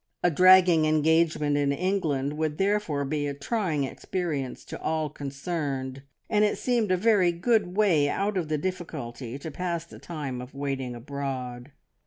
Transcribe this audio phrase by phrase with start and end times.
[0.23, 6.43] A dragging engagement in England would therefore be a trying experience to all concerned, and
[6.43, 10.55] it seemed a very good way out of the difficulty to pass the time of
[10.55, 11.71] waiting abroad.